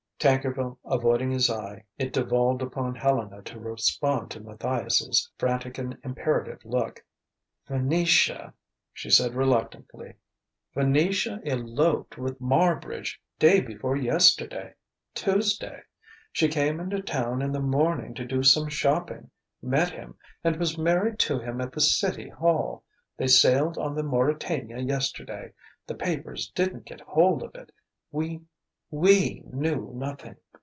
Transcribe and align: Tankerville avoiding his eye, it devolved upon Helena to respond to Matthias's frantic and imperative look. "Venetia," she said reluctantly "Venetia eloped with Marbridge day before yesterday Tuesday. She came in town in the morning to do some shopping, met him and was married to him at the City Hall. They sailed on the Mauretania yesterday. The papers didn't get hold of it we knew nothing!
Tankerville 0.23 0.77
avoiding 0.85 1.31
his 1.31 1.49
eye, 1.49 1.83
it 1.97 2.13
devolved 2.13 2.61
upon 2.61 2.93
Helena 2.93 3.41
to 3.41 3.59
respond 3.59 4.29
to 4.29 4.39
Matthias's 4.39 5.27
frantic 5.39 5.79
and 5.79 5.97
imperative 6.03 6.63
look. 6.63 7.03
"Venetia," 7.67 8.53
she 8.93 9.09
said 9.09 9.33
reluctantly 9.33 10.13
"Venetia 10.75 11.41
eloped 11.43 12.19
with 12.19 12.39
Marbridge 12.39 13.19
day 13.39 13.61
before 13.61 13.95
yesterday 13.97 14.75
Tuesday. 15.15 15.81
She 16.31 16.49
came 16.49 16.79
in 16.79 16.91
town 17.01 17.41
in 17.41 17.51
the 17.51 17.59
morning 17.59 18.13
to 18.13 18.23
do 18.23 18.43
some 18.43 18.69
shopping, 18.69 19.31
met 19.59 19.89
him 19.89 20.15
and 20.43 20.55
was 20.57 20.77
married 20.77 21.17
to 21.21 21.39
him 21.39 21.59
at 21.59 21.71
the 21.71 21.81
City 21.81 22.29
Hall. 22.29 22.83
They 23.17 23.25
sailed 23.25 23.75
on 23.79 23.95
the 23.95 24.03
Mauretania 24.03 24.81
yesterday. 24.87 25.53
The 25.87 25.95
papers 25.95 26.51
didn't 26.53 26.85
get 26.85 27.01
hold 27.01 27.41
of 27.41 27.55
it 27.55 27.71
we 28.93 29.45
knew 29.53 29.89
nothing! 29.93 30.35